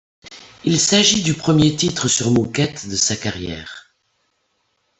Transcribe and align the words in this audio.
Il 0.63 0.79
s'agit 0.79 1.21
du 1.21 1.35
premier 1.35 1.75
titre 1.75 2.07
sur 2.07 2.31
moquette 2.31 2.89
de 2.89 2.95
sa 2.95 3.15
carrière. 3.15 3.93